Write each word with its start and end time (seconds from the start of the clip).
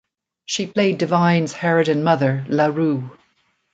She 0.45 0.65
played 0.65 0.97
Divine's 0.97 1.53
harridan 1.53 2.01
mother, 2.01 2.43
LaRue. 2.49 3.11